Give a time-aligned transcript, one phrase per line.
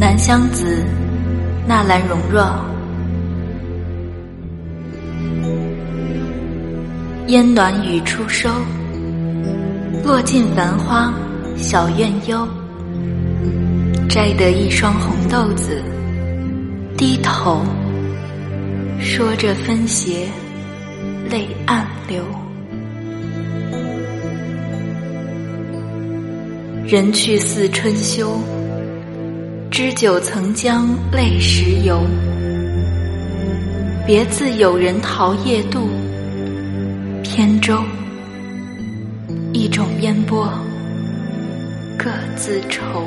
[0.00, 0.84] 南香子，
[1.66, 2.48] 纳兰容若。
[7.26, 8.48] 烟暖雨初收，
[10.04, 11.12] 落尽繁花
[11.56, 12.46] 小院幽。
[14.08, 15.82] 摘得一双红豆子，
[16.96, 17.60] 低头
[19.00, 20.28] 说着分斜，
[21.28, 22.22] 泪暗流。
[26.86, 28.40] 人去似春秋，
[29.70, 32.00] 知酒曾将泪时游。
[34.06, 35.88] 别自有人桃叶渡，
[37.22, 37.78] 扁舟
[39.52, 40.50] 一种烟波，
[41.98, 43.06] 各自愁。